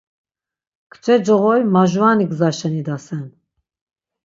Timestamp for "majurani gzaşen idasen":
1.73-3.25